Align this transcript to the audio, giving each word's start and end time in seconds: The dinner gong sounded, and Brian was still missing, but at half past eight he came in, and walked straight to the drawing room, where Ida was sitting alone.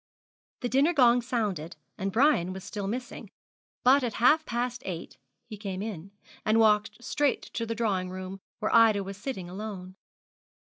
The 0.61 0.69
dinner 0.69 0.93
gong 0.93 1.21
sounded, 1.21 1.75
and 1.95 2.11
Brian 2.11 2.53
was 2.53 2.63
still 2.63 2.87
missing, 2.87 3.29
but 3.83 4.03
at 4.03 4.13
half 4.15 4.47
past 4.47 4.81
eight 4.83 5.19
he 5.45 5.57
came 5.57 5.83
in, 5.83 6.09
and 6.43 6.59
walked 6.59 7.03
straight 7.03 7.43
to 7.53 7.67
the 7.67 7.75
drawing 7.75 8.09
room, 8.09 8.39
where 8.57 8.73
Ida 8.73 9.03
was 9.03 9.17
sitting 9.17 9.47
alone. 9.47 9.95